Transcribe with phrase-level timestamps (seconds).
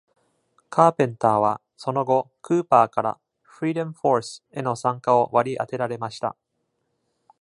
[0.71, 6.35] カーペンターは、その後クーパーから Freedom Force への参加を割り当てられました。